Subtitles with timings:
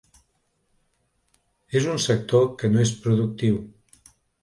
[1.81, 3.65] És un sector que no és productiu.